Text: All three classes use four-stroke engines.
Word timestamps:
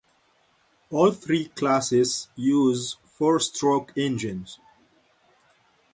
All 0.89 1.11
three 1.11 1.49
classes 1.49 2.27
use 2.35 2.97
four-stroke 3.03 3.93
engines. 3.95 4.57